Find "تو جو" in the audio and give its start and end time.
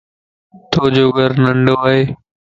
0.71-1.05